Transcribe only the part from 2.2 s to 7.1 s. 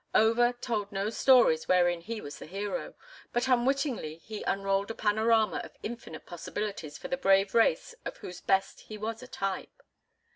was the hero, but unwittingly he unrolled a panorama of infinite possibilities for